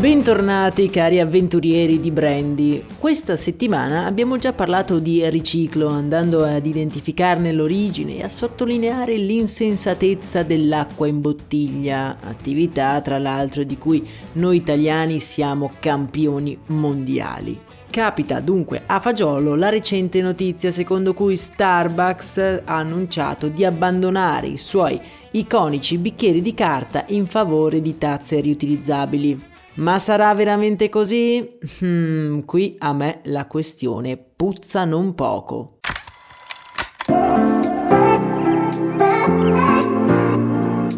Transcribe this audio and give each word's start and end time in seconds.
Bentornati 0.00 0.88
cari 0.88 1.20
avventurieri 1.20 2.00
di 2.00 2.10
Brandy. 2.10 2.82
Questa 2.98 3.36
settimana 3.36 4.06
abbiamo 4.06 4.38
già 4.38 4.54
parlato 4.54 4.98
di 4.98 5.28
riciclo, 5.28 5.88
andando 5.88 6.42
ad 6.42 6.64
identificarne 6.64 7.52
l'origine 7.52 8.16
e 8.16 8.22
a 8.22 8.28
sottolineare 8.28 9.16
l'insensatezza 9.16 10.42
dell'acqua 10.42 11.06
in 11.06 11.20
bottiglia, 11.20 12.16
attività 12.18 12.98
tra 13.02 13.18
l'altro 13.18 13.62
di 13.62 13.76
cui 13.76 14.08
noi 14.32 14.56
italiani 14.56 15.20
siamo 15.20 15.70
campioni 15.78 16.56
mondiali. 16.68 17.60
Capita 17.90 18.40
dunque 18.40 18.84
a 18.86 19.00
fagiolo 19.00 19.54
la 19.54 19.68
recente 19.68 20.22
notizia 20.22 20.70
secondo 20.70 21.12
cui 21.12 21.36
Starbucks 21.36 22.38
ha 22.64 22.74
annunciato 22.74 23.48
di 23.48 23.66
abbandonare 23.66 24.46
i 24.46 24.56
suoi 24.56 24.98
iconici 25.32 25.98
bicchieri 25.98 26.40
di 26.40 26.54
carta 26.54 27.04
in 27.08 27.26
favore 27.26 27.82
di 27.82 27.98
tazze 27.98 28.40
riutilizzabili. 28.40 29.48
Ma 29.74 29.98
sarà 29.98 30.34
veramente 30.34 30.88
così? 30.88 31.58
Hmm, 31.80 32.40
qui 32.40 32.76
a 32.78 32.92
me 32.92 33.20
la 33.24 33.46
questione 33.46 34.16
puzza 34.16 34.84
non 34.84 35.14
poco. 35.14 35.78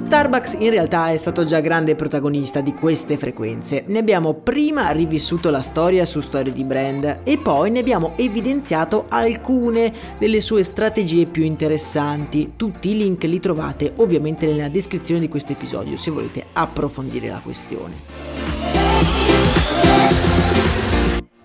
Starbucks 0.06 0.56
in 0.60 0.70
realtà 0.70 1.10
è 1.10 1.16
stato 1.16 1.44
già 1.44 1.60
grande 1.60 1.96
protagonista 1.96 2.60
di 2.60 2.74
queste 2.74 3.18
frequenze. 3.18 3.84
Ne 3.86 3.98
abbiamo 3.98 4.34
prima 4.34 4.90
rivissuto 4.90 5.50
la 5.50 5.62
storia 5.62 6.04
su 6.04 6.20
storie 6.20 6.52
di 6.52 6.64
brand 6.64 7.20
e 7.24 7.38
poi 7.38 7.70
ne 7.70 7.80
abbiamo 7.80 8.12
evidenziato 8.16 9.06
alcune 9.08 9.92
delle 10.18 10.40
sue 10.40 10.62
strategie 10.62 11.26
più 11.26 11.42
interessanti. 11.42 12.52
Tutti 12.56 12.90
i 12.90 12.96
link 12.96 13.24
li 13.24 13.40
trovate 13.40 13.92
ovviamente 13.96 14.46
nella 14.46 14.68
descrizione 14.68 15.20
di 15.20 15.28
questo 15.28 15.52
episodio 15.52 15.96
se 15.96 16.10
volete 16.10 16.46
approfondire 16.52 17.28
la 17.28 17.40
questione. 17.40 18.31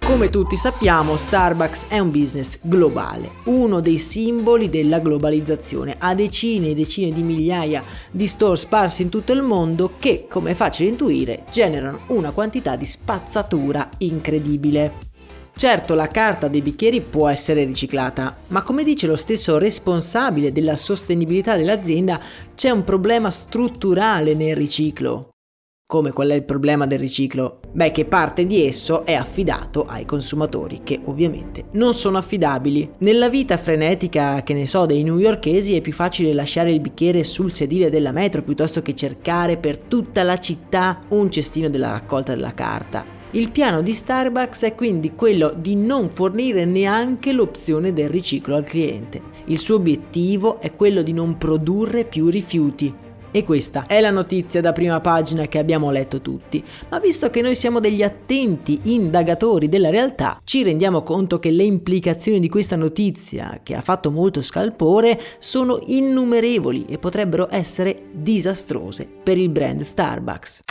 Come 0.07 0.29
tutti 0.29 0.55
sappiamo, 0.55 1.17
Starbucks 1.17 1.87
è 1.89 1.99
un 1.99 2.11
business 2.11 2.59
globale, 2.61 3.29
uno 3.47 3.81
dei 3.81 3.97
simboli 3.97 4.69
della 4.69 4.99
globalizzazione. 4.99 5.95
Ha 5.97 6.15
decine 6.15 6.69
e 6.69 6.75
decine 6.75 7.11
di 7.11 7.23
migliaia 7.23 7.83
di 8.09 8.25
store 8.25 8.55
sparsi 8.55 9.01
in 9.01 9.09
tutto 9.09 9.33
il 9.33 9.41
mondo 9.41 9.95
che, 9.99 10.27
come 10.29 10.51
è 10.51 10.53
facile 10.53 10.87
intuire, 10.87 11.43
generano 11.51 11.99
una 12.07 12.31
quantità 12.31 12.77
di 12.77 12.85
spazzatura 12.85 13.89
incredibile. 13.97 14.93
Certo, 15.53 15.93
la 15.93 16.07
carta 16.07 16.47
dei 16.47 16.61
bicchieri 16.61 17.01
può 17.01 17.27
essere 17.27 17.65
riciclata, 17.65 18.37
ma 18.47 18.61
come 18.61 18.85
dice 18.85 19.07
lo 19.07 19.17
stesso 19.17 19.57
responsabile 19.57 20.53
della 20.53 20.77
sostenibilità 20.77 21.57
dell'azienda, 21.57 22.17
c'è 22.55 22.69
un 22.69 22.85
problema 22.85 23.29
strutturale 23.29 24.35
nel 24.35 24.55
riciclo. 24.55 25.31
Come 25.89 26.11
qual 26.11 26.27
è 26.27 26.33
il 26.33 26.43
problema 26.43 26.85
del 26.85 26.99
riciclo? 26.99 27.61
Beh, 27.71 27.93
che 27.93 28.03
parte 28.03 28.45
di 28.45 28.65
esso 28.65 29.05
è 29.05 29.13
affidato 29.13 29.85
ai 29.85 30.03
consumatori, 30.03 30.81
che 30.83 30.99
ovviamente 31.05 31.67
non 31.75 31.93
sono 31.93 32.17
affidabili. 32.17 32.95
Nella 32.97 33.29
vita 33.29 33.55
frenetica, 33.55 34.43
che 34.43 34.53
ne 34.53 34.67
so, 34.67 34.85
dei 34.85 35.03
newyorkesi 35.03 35.77
è 35.77 35.79
più 35.79 35.93
facile 35.93 36.33
lasciare 36.33 36.73
il 36.73 36.81
bicchiere 36.81 37.23
sul 37.23 37.53
sedile 37.53 37.89
della 37.89 38.11
metro 38.11 38.43
piuttosto 38.43 38.81
che 38.81 38.95
cercare 38.95 39.55
per 39.55 39.77
tutta 39.77 40.23
la 40.23 40.37
città 40.37 41.03
un 41.07 41.31
cestino 41.31 41.69
della 41.69 41.91
raccolta 41.91 42.35
della 42.35 42.53
carta. 42.53 43.05
Il 43.31 43.51
piano 43.51 43.81
di 43.81 43.93
Starbucks 43.93 44.63
è 44.63 44.75
quindi 44.75 45.15
quello 45.15 45.55
di 45.57 45.77
non 45.77 46.09
fornire 46.09 46.65
neanche 46.65 47.31
l'opzione 47.31 47.93
del 47.93 48.09
riciclo 48.09 48.57
al 48.57 48.65
cliente. 48.65 49.21
Il 49.45 49.57
suo 49.57 49.75
obiettivo 49.75 50.59
è 50.59 50.73
quello 50.73 51.01
di 51.01 51.13
non 51.13 51.37
produrre 51.37 52.03
più 52.03 52.27
rifiuti, 52.27 52.93
e 53.37 53.43
questa 53.43 53.85
è 53.85 54.01
la 54.01 54.09
notizia 54.09 54.61
da 54.61 54.71
prima 54.71 54.99
pagina 54.99 55.45
che 55.45 55.59
abbiamo 55.59 55.91
letto 55.91 56.21
tutti, 56.21 56.63
ma 56.89 56.97
visto 56.99 57.29
che 57.29 57.41
noi 57.41 57.53
siamo 57.53 57.79
degli 57.79 58.01
attenti 58.01 58.79
indagatori 58.83 59.69
della 59.69 59.91
realtà, 59.91 60.39
ci 60.43 60.63
rendiamo 60.63 61.03
conto 61.03 61.37
che 61.37 61.51
le 61.51 61.63
implicazioni 61.63 62.39
di 62.39 62.49
questa 62.49 62.75
notizia, 62.75 63.59
che 63.61 63.75
ha 63.75 63.81
fatto 63.81 64.09
molto 64.09 64.41
scalpore, 64.41 65.21
sono 65.37 65.79
innumerevoli 65.85 66.85
e 66.89 66.97
potrebbero 66.97 67.47
essere 67.51 68.05
disastrose 68.11 69.07
per 69.23 69.37
il 69.37 69.49
brand 69.49 69.81
Starbucks. 69.81 70.61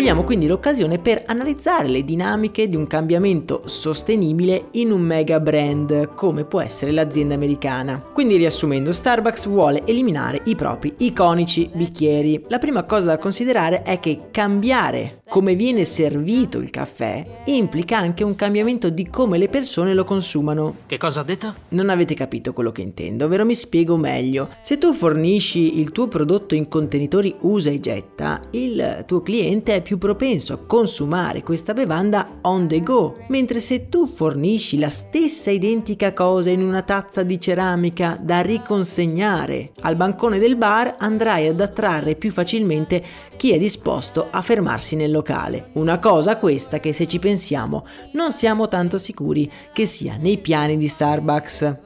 Cogliamo 0.00 0.24
quindi 0.24 0.46
l'occasione 0.46 0.98
per 0.98 1.24
analizzare 1.26 1.86
le 1.86 2.02
dinamiche 2.02 2.70
di 2.70 2.74
un 2.74 2.86
cambiamento 2.86 3.64
sostenibile 3.66 4.68
in 4.70 4.92
un 4.92 5.02
mega 5.02 5.40
brand 5.40 6.14
come 6.14 6.46
può 6.46 6.62
essere 6.62 6.90
l'azienda 6.90 7.34
americana. 7.34 8.02
Quindi 8.14 8.38
riassumendo, 8.38 8.92
Starbucks 8.92 9.46
vuole 9.46 9.82
eliminare 9.84 10.40
i 10.44 10.56
propri 10.56 10.94
iconici 10.96 11.68
bicchieri. 11.74 12.46
La 12.48 12.56
prima 12.56 12.84
cosa 12.84 13.08
da 13.08 13.18
considerare 13.18 13.82
è 13.82 14.00
che 14.00 14.28
cambiare 14.30 15.20
come 15.28 15.54
viene 15.54 15.84
servito 15.84 16.58
il 16.58 16.70
caffè 16.70 17.42
implica 17.44 17.98
anche 17.98 18.24
un 18.24 18.34
cambiamento 18.34 18.88
di 18.88 19.08
come 19.08 19.36
le 19.36 19.48
persone 19.48 19.92
lo 19.92 20.04
consumano. 20.04 20.78
Che 20.86 20.96
cosa 20.96 21.20
ha 21.20 21.24
detto? 21.24 21.54
Non 21.70 21.90
avete 21.90 22.14
capito 22.14 22.54
quello 22.54 22.72
che 22.72 22.80
intendo, 22.80 23.26
ovvero 23.26 23.44
mi 23.44 23.54
spiego 23.54 23.96
meglio. 23.96 24.48
Se 24.62 24.78
tu 24.78 24.92
fornisci 24.92 25.78
il 25.78 25.92
tuo 25.92 26.08
prodotto 26.08 26.54
in 26.54 26.68
contenitori 26.68 27.36
usa 27.42 27.70
e 27.70 27.78
getta, 27.78 28.40
il 28.52 29.04
tuo 29.06 29.22
cliente 29.22 29.76
è 29.76 29.82
più 29.82 29.89
propenso 29.98 30.52
a 30.52 30.58
consumare 30.58 31.42
questa 31.42 31.72
bevanda 31.72 32.38
on 32.42 32.66
the 32.68 32.82
go, 32.82 33.16
mentre 33.28 33.60
se 33.60 33.88
tu 33.88 34.06
fornisci 34.06 34.78
la 34.78 34.88
stessa 34.88 35.50
identica 35.50 36.12
cosa 36.12 36.50
in 36.50 36.62
una 36.62 36.82
tazza 36.82 37.22
di 37.22 37.40
ceramica 37.40 38.18
da 38.20 38.40
riconsegnare 38.40 39.72
al 39.80 39.96
bancone 39.96 40.38
del 40.38 40.56
bar, 40.56 40.96
andrai 40.98 41.48
ad 41.48 41.60
attrarre 41.60 42.14
più 42.14 42.30
facilmente 42.30 43.02
chi 43.36 43.52
è 43.52 43.58
disposto 43.58 44.28
a 44.30 44.42
fermarsi 44.42 44.96
nel 44.96 45.10
locale. 45.10 45.70
Una 45.74 45.98
cosa 45.98 46.36
questa 46.36 46.80
che 46.80 46.92
se 46.92 47.06
ci 47.06 47.18
pensiamo 47.18 47.86
non 48.12 48.32
siamo 48.32 48.68
tanto 48.68 48.98
sicuri 48.98 49.50
che 49.72 49.86
sia 49.86 50.16
nei 50.18 50.38
piani 50.38 50.76
di 50.76 50.88
Starbucks. 50.88 51.76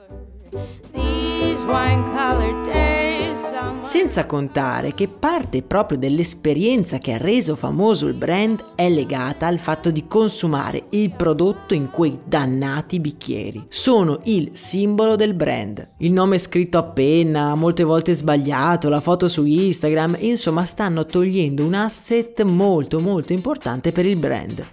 Senza 3.84 4.24
contare 4.24 4.94
che 4.94 5.08
parte 5.08 5.62
proprio 5.62 5.98
dell'esperienza 5.98 6.96
che 6.96 7.12
ha 7.12 7.18
reso 7.18 7.54
famoso 7.54 8.06
il 8.06 8.14
brand 8.14 8.72
è 8.74 8.88
legata 8.88 9.46
al 9.46 9.58
fatto 9.58 9.90
di 9.90 10.06
consumare 10.08 10.86
il 10.90 11.12
prodotto 11.14 11.74
in 11.74 11.90
quei 11.90 12.18
dannati 12.24 12.98
bicchieri. 12.98 13.66
Sono 13.68 14.20
il 14.24 14.50
simbolo 14.52 15.16
del 15.16 15.34
brand. 15.34 15.90
Il 15.98 16.12
nome 16.12 16.38
scritto 16.38 16.78
a 16.78 16.82
penna, 16.82 17.54
molte 17.54 17.84
volte 17.84 18.14
sbagliato, 18.14 18.88
la 18.88 19.00
foto 19.00 19.28
su 19.28 19.44
Instagram, 19.44 20.16
insomma 20.20 20.64
stanno 20.64 21.04
togliendo 21.04 21.62
un 21.62 21.74
asset 21.74 22.42
molto 22.42 23.00
molto 23.00 23.34
importante 23.34 23.92
per 23.92 24.06
il 24.06 24.16
brand. 24.16 24.66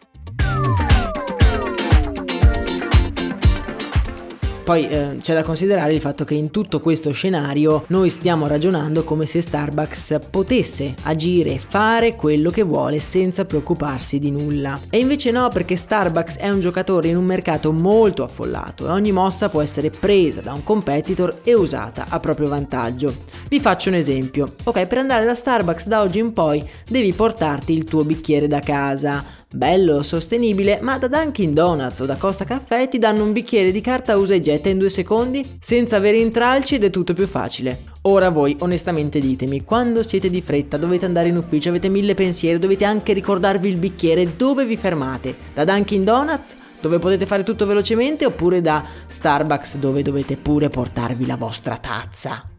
Poi 4.71 4.87
eh, 4.87 5.17
c'è 5.19 5.33
da 5.33 5.43
considerare 5.43 5.93
il 5.93 5.99
fatto 5.99 6.23
che 6.23 6.33
in 6.33 6.49
tutto 6.49 6.79
questo 6.79 7.11
scenario 7.11 7.83
noi 7.87 8.09
stiamo 8.09 8.47
ragionando 8.47 9.03
come 9.03 9.25
se 9.25 9.41
Starbucks 9.41 10.19
potesse 10.29 10.93
agire, 11.03 11.59
fare 11.59 12.15
quello 12.15 12.51
che 12.51 12.63
vuole 12.63 13.01
senza 13.01 13.43
preoccuparsi 13.43 14.17
di 14.17 14.31
nulla. 14.31 14.79
E 14.89 14.99
invece 14.99 15.31
no, 15.31 15.49
perché 15.49 15.75
Starbucks 15.75 16.37
è 16.37 16.47
un 16.47 16.61
giocatore 16.61 17.09
in 17.09 17.17
un 17.17 17.25
mercato 17.25 17.73
molto 17.73 18.23
affollato 18.23 18.87
e 18.87 18.91
ogni 18.91 19.11
mossa 19.11 19.49
può 19.49 19.61
essere 19.61 19.89
presa 19.89 20.39
da 20.39 20.53
un 20.53 20.63
competitor 20.63 21.41
e 21.43 21.53
usata 21.53 22.05
a 22.07 22.21
proprio 22.21 22.47
vantaggio. 22.47 23.13
Vi 23.49 23.59
faccio 23.59 23.89
un 23.89 23.95
esempio. 23.95 24.53
Ok, 24.63 24.87
per 24.87 24.99
andare 24.99 25.25
da 25.25 25.35
Starbucks 25.35 25.87
da 25.87 25.99
oggi 25.99 26.19
in 26.19 26.31
poi 26.31 26.65
devi 26.87 27.11
portarti 27.11 27.73
il 27.73 27.83
tuo 27.83 28.05
bicchiere 28.05 28.47
da 28.47 28.61
casa 28.61 29.39
bello, 29.51 30.01
sostenibile, 30.01 30.79
ma 30.81 30.97
da 30.97 31.07
Dunkin' 31.07 31.53
Donuts 31.53 31.99
o 31.99 32.05
da 32.05 32.15
Costa 32.15 32.45
Caffè 32.45 32.87
ti 32.87 32.97
danno 32.97 33.23
un 33.23 33.33
bicchiere 33.33 33.71
di 33.71 33.81
carta 33.81 34.17
usa 34.17 34.33
e 34.33 34.39
getta 34.39 34.69
in 34.69 34.77
due 34.77 34.89
secondi 34.89 35.57
senza 35.59 35.97
avere 35.97 36.17
intralci 36.17 36.75
ed 36.75 36.83
è 36.85 36.89
tutto 36.89 37.13
più 37.13 37.27
facile. 37.27 37.83
Ora 38.03 38.29
voi 38.29 38.55
onestamente 38.59 39.19
ditemi, 39.19 39.63
quando 39.63 40.03
siete 40.03 40.29
di 40.29 40.41
fretta, 40.41 40.77
dovete 40.77 41.05
andare 41.05 41.27
in 41.27 41.37
ufficio, 41.37 41.69
avete 41.69 41.89
mille 41.89 42.13
pensieri, 42.13 42.59
dovete 42.59 42.85
anche 42.85 43.13
ricordarvi 43.13 43.69
il 43.69 43.77
bicchiere, 43.77 44.35
dove 44.35 44.65
vi 44.65 44.77
fermate? 44.77 45.35
Da 45.53 45.65
Dunkin' 45.65 46.03
Donuts? 46.03 46.55
Dove 46.81 46.97
potete 46.97 47.27
fare 47.27 47.43
tutto 47.43 47.67
velocemente 47.67 48.25
oppure 48.25 48.59
da 48.59 48.83
Starbucks 49.07 49.77
dove 49.77 50.01
dovete 50.01 50.35
pure 50.35 50.69
portarvi 50.69 51.27
la 51.27 51.37
vostra 51.37 51.77
tazza? 51.77 52.50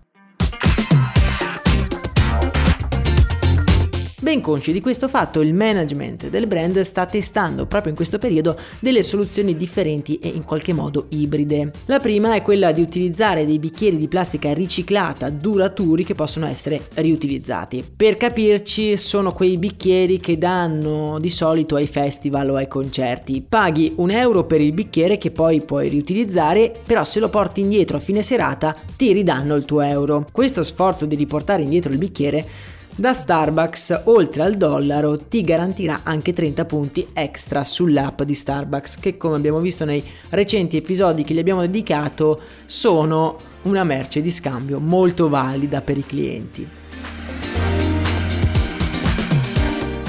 Ben 4.23 4.41
consci 4.41 4.71
di 4.71 4.81
questo 4.81 5.09
fatto, 5.09 5.41
il 5.41 5.53
management 5.53 6.29
del 6.29 6.47
brand 6.47 6.79
sta 6.83 7.07
testando 7.07 7.67
proprio 7.67 7.91
in 7.91 7.97
questo 7.97 8.19
periodo 8.19 8.57
delle 8.79 9.03
soluzioni 9.03 9.57
differenti 9.57 10.21
e 10.21 10.29
in 10.29 10.45
qualche 10.45 10.73
modo 10.73 11.07
ibride. 11.09 11.73
La 11.87 11.99
prima 11.99 12.37
è 12.37 12.41
quella 12.41 12.71
di 12.71 12.81
utilizzare 12.81 13.45
dei 13.45 13.59
bicchieri 13.59 13.97
di 13.97 14.07
plastica 14.07 14.55
riciclata 14.55 15.29
duraturi 15.29 16.05
che 16.05 16.15
possono 16.15 16.47
essere 16.47 16.83
riutilizzati. 16.95 17.85
Per 17.97 18.17
capirci, 18.17 18.97
sono 18.97 19.33
quei 19.33 19.59
bicchieri 19.59 20.21
che 20.21 20.39
danno 20.39 21.19
di 21.19 21.29
solito 21.29 21.75
ai 21.75 21.89
festival 21.89 22.51
o 22.51 22.55
ai 22.55 22.69
concerti. 22.69 23.45
Paghi 23.49 23.95
un 23.97 24.13
euro 24.13 24.45
per 24.45 24.61
il 24.61 24.73
bicchiere 24.73 25.19
che 25.19 25.33
poi 25.33 25.63
puoi 25.63 25.89
riutilizzare, 25.89 26.73
però 26.87 27.03
se 27.03 27.19
lo 27.19 27.29
porti 27.29 27.61
indietro 27.61 27.97
a 27.97 28.01
fine 28.01 28.23
serata 28.23 28.77
ti 28.97 29.13
ridanno 29.13 29.57
il 29.57 29.65
tuo 29.65 29.81
euro. 29.81 30.29
Questo 30.31 30.63
sforzo 30.63 31.07
di 31.07 31.17
riportare 31.17 31.65
indietro 31.65 31.91
il 31.91 31.99
bicchiere 31.99 32.73
da 32.95 33.15
Starbucks, 33.15 34.03
oltre 34.05 34.43
al 34.43 34.57
dollaro, 34.57 35.17
ti 35.17 35.41
garantirà 35.41 36.01
anche 36.03 36.35
30 36.35 36.65
punti 36.67 37.09
extra 37.15 37.65
sull'app 37.65 38.23
di 38.23 38.35
Starbucks, 38.35 38.99
che 38.99 39.17
come 39.17 39.37
abbiamo 39.37 39.61
visto 39.61 39.87
nei 39.87 40.05
recenti 40.29 40.77
episodi 40.77 41.25
che 41.25 41.33
gli 41.33 41.39
abbiamo 41.39 41.63
dedicato, 41.63 42.41
sono 42.67 43.41
una 43.63 43.85
merce 43.85 44.21
di 44.21 44.31
scambio 44.31 44.79
molto 44.79 45.29
valida 45.29 45.81
per 45.81 45.97
i 45.97 46.05
clienti. 46.05 46.81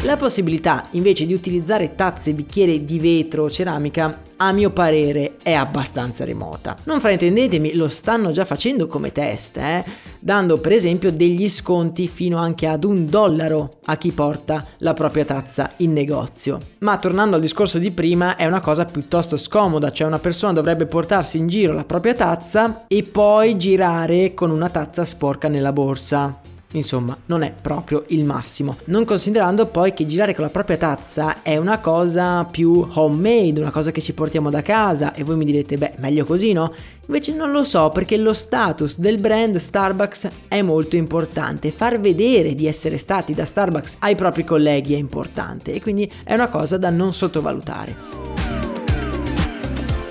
La 0.03 0.17
possibilità 0.17 0.87
invece 0.91 1.25
di 1.25 1.33
utilizzare 1.33 1.95
tazze 1.95 2.31
e 2.31 2.33
bicchieri 2.33 2.83
di 2.83 2.99
vetro 2.99 3.43
o 3.43 3.49
ceramica 3.49 4.19
a 4.35 4.51
mio 4.51 4.71
parere 4.71 5.37
è 5.41 5.53
abbastanza 5.53 6.25
remota. 6.25 6.75
Non 6.83 6.99
fraintendetemi, 6.99 7.73
lo 7.75 7.87
stanno 7.87 8.31
già 8.31 8.43
facendo 8.43 8.87
come 8.87 9.13
test, 9.13 9.55
eh? 9.55 9.85
dando 10.19 10.57
per 10.57 10.73
esempio 10.73 11.09
degli 11.09 11.47
sconti 11.47 12.09
fino 12.09 12.37
anche 12.37 12.67
ad 12.67 12.83
un 12.83 13.05
dollaro 13.05 13.77
a 13.85 13.95
chi 13.95 14.11
porta 14.11 14.65
la 14.79 14.93
propria 14.93 15.23
tazza 15.23 15.71
in 15.77 15.93
negozio. 15.93 16.59
Ma 16.79 16.97
tornando 16.97 17.37
al 17.37 17.41
discorso 17.41 17.79
di 17.79 17.91
prima, 17.91 18.35
è 18.35 18.45
una 18.45 18.59
cosa 18.59 18.83
piuttosto 18.83 19.37
scomoda, 19.37 19.89
cioè 19.89 20.07
una 20.07 20.19
persona 20.19 20.51
dovrebbe 20.51 20.85
portarsi 20.85 21.37
in 21.37 21.47
giro 21.47 21.71
la 21.71 21.85
propria 21.85 22.13
tazza 22.13 22.87
e 22.87 23.03
poi 23.03 23.55
girare 23.55 24.33
con 24.33 24.51
una 24.51 24.67
tazza 24.67 25.05
sporca 25.05 25.47
nella 25.47 25.71
borsa. 25.71 26.42
Insomma, 26.73 27.17
non 27.27 27.43
è 27.43 27.53
proprio 27.59 28.03
il 28.07 28.23
massimo. 28.23 28.77
Non 28.85 29.05
considerando 29.05 29.67
poi 29.67 29.93
che 29.93 30.05
girare 30.05 30.33
con 30.33 30.43
la 30.43 30.49
propria 30.49 30.77
tazza 30.77 31.41
è 31.41 31.57
una 31.57 31.79
cosa 31.79 32.45
più 32.45 32.87
homemade, 32.93 33.59
una 33.59 33.71
cosa 33.71 33.91
che 33.91 34.01
ci 34.01 34.13
portiamo 34.13 34.49
da 34.49 34.61
casa 34.61 35.13
e 35.13 35.23
voi 35.23 35.37
mi 35.37 35.45
direte, 35.45 35.77
beh, 35.77 35.93
meglio 35.97 36.25
così, 36.25 36.53
no? 36.53 36.73
Invece 37.05 37.33
non 37.33 37.51
lo 37.51 37.63
so 37.63 37.89
perché 37.89 38.17
lo 38.17 38.33
status 38.33 38.97
del 38.97 39.17
brand 39.17 39.57
Starbucks 39.57 40.29
è 40.47 40.61
molto 40.61 40.95
importante. 40.95 41.71
Far 41.71 41.99
vedere 41.99 42.55
di 42.55 42.65
essere 42.65 42.97
stati 42.97 43.33
da 43.33 43.45
Starbucks 43.45 43.97
ai 43.99 44.15
propri 44.15 44.43
colleghi 44.43 44.93
è 44.93 44.97
importante 44.97 45.73
e 45.73 45.81
quindi 45.81 46.09
è 46.23 46.33
una 46.33 46.47
cosa 46.47 46.77
da 46.77 46.89
non 46.89 47.13
sottovalutare. 47.13 48.72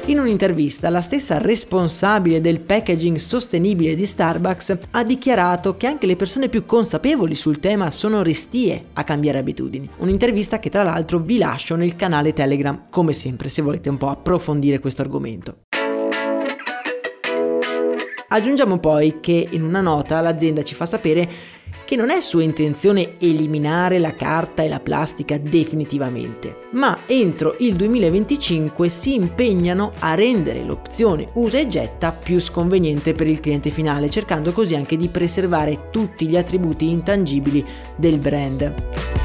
In 0.07 0.19
un'intervista 0.19 0.91
la 0.91 1.01
stessa 1.01 1.39
responsabile 1.39 2.41
del 2.41 2.61
packaging 2.61 3.19
sostenibile 3.19 3.95
di 3.95 4.05
Starbucks 4.05 4.79
ha 4.91 5.05
dichiarato 5.05 5.77
che 5.77 5.87
anche 5.87 6.07
le 6.07 6.17
persone 6.17 6.49
più 6.49 6.67
consapevoli 6.67 7.37
sul 7.37 7.61
tema 7.61 7.89
sono 7.89 8.25
restie 8.25 8.87
a 8.95 9.05
cambiare 9.05 9.39
abitudini. 9.39 9.89
Un'intervista 9.99 10.59
che 10.59 10.71
tra 10.71 10.83
l'altro 10.83 11.21
vi 11.21 11.39
lascio 11.39 11.77
nel 11.77 11.95
canale 11.95 12.33
Telegram, 12.33 12.87
come 12.91 13.13
sempre 13.13 13.49
se 13.49 13.63
volete 13.63 13.91
un 13.91 13.97
po' 13.97 14.09
approfondire 14.09 14.81
questo 14.81 15.03
argomento. 15.03 15.59
Aggiungiamo 18.29 18.79
poi 18.79 19.21
che 19.21 19.47
in 19.51 19.63
una 19.63 19.83
nota 19.83 20.21
l'azienda 20.21 20.63
ci 20.63 20.75
fa 20.75 20.87
sapere 20.87 21.29
che 21.93 21.99
non 21.99 22.09
è 22.09 22.21
sua 22.21 22.43
intenzione 22.43 23.17
eliminare 23.19 23.99
la 23.99 24.15
carta 24.15 24.63
e 24.63 24.69
la 24.71 24.81
plastica 24.81 25.37
definitivamente, 25.37 26.69
ma 26.71 27.01
entro 27.05 27.55
il 27.59 27.77
2025 27.77 28.89
si 28.89 29.13
impegnano 29.13 29.93
a 29.99 30.15
rendere 30.15 30.63
l'opzione 30.63 31.29
usa 31.35 31.59
e 31.59 31.67
getta 31.67 32.13
più 32.13 32.41
sconveniente 32.41 33.13
per 33.13 33.27
il 33.27 33.41
cliente 33.41 33.69
finale, 33.69 34.09
cercando 34.09 34.53
così 34.53 34.75
anche 34.75 34.97
di 34.97 35.09
preservare 35.09 35.91
tutti 35.91 36.27
gli 36.27 36.39
attributi 36.39 36.89
intangibili 36.89 37.63
del 37.95 38.17
brand. 38.17 39.22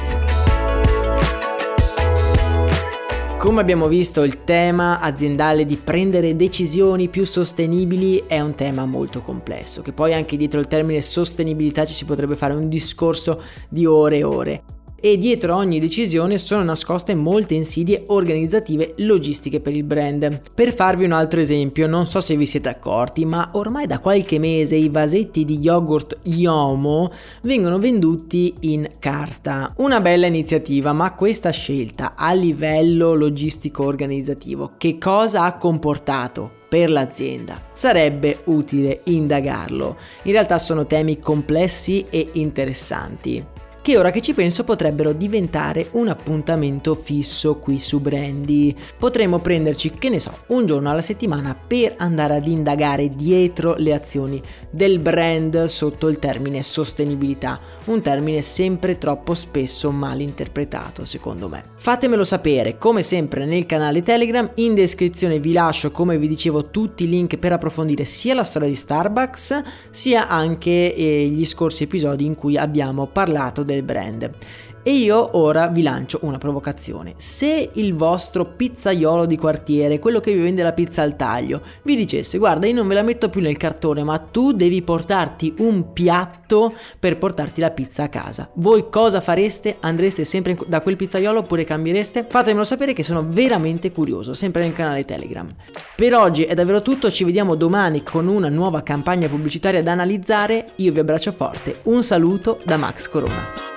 Come 3.38 3.62
abbiamo 3.62 3.88
visto 3.88 4.24
il 4.24 4.44
tema 4.44 5.00
aziendale 5.00 5.66
di 5.68 5.78
prendere 5.78 6.36
decisioni 6.36 7.08
più 7.08 7.24
sostenibili 7.24 8.24
è 8.26 8.40
un 8.40 8.56
tema 8.56 8.86
molto 8.86 9.22
complesso, 9.22 9.84
che 9.84 9.94
poi 9.94 10.16
anche 10.16 10.38
dietro 10.38 10.60
il 10.60 10.68
termine 10.68 11.02
sostenibilità 11.02 11.86
ci 11.86 11.94
si 11.94 12.04
potrebbe 12.04 12.36
fare 12.36 12.56
un 12.56 12.68
discorso 12.68 13.44
di 13.70 13.86
ore 13.86 14.18
e 14.18 14.24
ore 14.24 14.64
e 15.00 15.18
dietro 15.18 15.56
ogni 15.56 15.80
decisione 15.80 16.38
sono 16.38 16.64
nascoste 16.64 17.16
molte 17.16 17.54
insidie 17.54 18.04
organizzative 18.08 18.94
logistiche 18.98 19.60
per 19.60 19.76
il 19.76 19.84
brand. 19.84 20.42
Per 20.54 20.74
farvi 20.74 21.06
un 21.06 21.12
altro 21.12 21.40
esempio, 21.40 21.88
non 21.88 22.08
so 22.08 22.22
se 22.22 22.36
vi 22.36 22.46
siete 22.46 22.70
accorti, 22.70 23.26
ma 23.26 23.50
ormai 23.54 23.86
da 23.86 24.00
qualche 24.00 24.40
mese 24.40 24.76
i 24.76 24.90
vasetti 24.90 25.46
di 25.46 25.60
yogurt 25.60 26.18
Yomo 26.24 27.12
vengono 27.42 27.80
venduti 27.80 28.54
in 28.62 28.90
carta. 29.00 29.74
Una 29.78 30.02
bella 30.02 30.26
iniziativa, 30.26 30.94
ma 30.94 31.14
questa 31.14 31.52
scelta 31.52 32.14
a 32.16 32.34
livello 32.34 33.14
logistico 33.14 33.84
organizzativo 33.86 34.72
che 34.78 34.98
cosa 34.98 35.44
ha 35.44 35.58
comportato? 35.58 36.56
per 36.68 36.90
l'azienda. 36.90 37.62
Sarebbe 37.72 38.42
utile 38.46 39.00
indagarlo. 39.06 39.96
In 40.24 40.34
realtà 40.34 40.60
sono 40.60 40.86
temi 40.86 41.18
complessi 41.18 42.06
e 42.10 42.32
interessanti 42.34 43.56
che 43.88 43.98
ora 43.98 44.12
che 44.12 44.20
ci 44.20 44.34
penso 44.34 44.66
potrebbero 44.66 45.14
diventare 45.14 45.88
un 45.92 46.10
appuntamento 46.10 46.94
fisso 46.94 47.56
qui 47.56 47.80
su 47.80 48.02
Brandy. 48.02 48.76
Potremmo 48.98 49.40
prenderci, 49.40 49.92
che 49.92 50.10
ne 50.10 50.20
so, 50.20 50.40
un 50.48 50.66
giorno 50.66 50.90
alla 50.90 51.00
settimana 51.00 51.56
per 51.56 51.94
andare 51.96 52.36
ad 52.36 52.46
indagare 52.48 53.16
dietro 53.16 53.76
le 53.78 53.94
azioni 53.94 54.42
del 54.70 55.00
brand 55.00 55.64
sotto 55.64 56.10
il 56.10 56.20
termine 56.20 56.64
sostenibilità, 56.64 57.62
un 57.86 58.02
termine 58.02 58.42
sempre 58.42 58.98
troppo 58.98 59.34
spesso 59.34 59.90
mal 59.90 60.20
interpretato 60.20 61.06
secondo 61.06 61.48
me. 61.48 61.64
Fatemelo 61.78 62.26
sapere, 62.26 62.78
come 62.78 63.02
sempre 63.02 63.46
nel 63.46 63.66
canale 63.66 64.02
Telegram, 64.02 64.52
in 64.56 64.74
descrizione 64.74 65.40
vi 65.40 65.54
lascio 65.54 65.92
come 65.92 66.18
vi 66.18 66.28
dicevo 66.28 66.72
tutti 66.72 67.06
i 67.06 67.08
link 67.08 67.38
per 67.38 67.54
approfondire 67.54 68.04
sia 68.04 68.34
la 68.34 68.44
storia 68.44 68.68
di 68.68 68.76
Starbucks 68.76 69.62
sia 69.92 70.28
anche 70.28 70.94
eh, 70.94 71.28
gli 71.28 71.46
scorsi 71.46 71.84
episodi 71.84 72.26
in 72.26 72.36
cui 72.36 72.58
abbiamo 72.58 73.08
parlato 73.08 73.64
del 73.64 73.76
brand. 73.82 74.30
E 74.88 74.94
io 74.94 75.38
ora 75.38 75.68
vi 75.68 75.82
lancio 75.82 76.20
una 76.22 76.38
provocazione. 76.38 77.16
Se 77.18 77.72
il 77.74 77.94
vostro 77.94 78.46
pizzaiolo 78.46 79.26
di 79.26 79.36
quartiere, 79.36 80.00
quello 80.00 80.22
che 80.22 80.32
vi 80.32 80.40
vende 80.40 80.64
la 80.64 80.72
pizza 80.72 81.02
al 81.02 81.18
taglio, 81.18 81.60
vi 81.82 81.98
dicesse 81.98 82.38
guarda 82.38 82.68
io 82.68 82.74
non 82.74 82.88
ve 82.88 82.94
la 82.94 83.02
metto 83.02 83.28
più 83.28 83.42
nel 83.42 83.58
cartone 83.58 84.04
ma 84.04 84.18
tu 84.18 84.54
devi 84.54 84.82
portarti 84.82 85.56
un 85.58 85.92
piatto 85.92 86.74
per 87.00 87.18
portarti 87.18 87.60
la 87.60 87.72
pizza 87.72 88.04
a 88.04 88.08
casa, 88.08 88.50
voi 88.54 88.88
cosa 88.90 89.20
fareste? 89.20 89.76
Andreste 89.82 90.24
sempre 90.24 90.58
da 90.68 90.80
quel 90.80 90.96
pizzaiolo 90.96 91.40
oppure 91.40 91.66
cambiereste? 91.66 92.24
Fatemelo 92.24 92.64
sapere 92.64 92.94
che 92.94 93.04
sono 93.04 93.26
veramente 93.28 93.92
curioso, 93.92 94.34
sempre 94.34 94.62
nel 94.62 94.72
canale 94.72 95.04
Telegram. 95.04 95.54
Per 95.98 96.16
oggi 96.16 96.44
è 96.44 96.54
davvero 96.54 96.82
tutto, 96.82 97.12
ci 97.12 97.26
vediamo 97.26 97.56
domani 97.56 98.04
con 98.04 98.30
una 98.30 98.48
nuova 98.48 98.84
campagna 98.84 99.28
pubblicitaria 99.28 99.84
da 99.84 99.92
analizzare, 99.92 100.68
io 100.76 100.94
vi 100.94 101.00
abbraccio 101.00 101.34
forte, 101.34 101.82
un 101.84 102.02
saluto 102.02 102.60
da 102.64 102.78
Max 102.78 103.10
Corona. 103.10 103.77